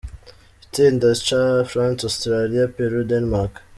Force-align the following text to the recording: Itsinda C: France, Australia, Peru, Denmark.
Itsinda 0.65 1.09
C: 1.23 1.27
France, 1.69 2.03
Australia, 2.09 2.67
Peru, 2.67 3.03
Denmark. 3.07 3.61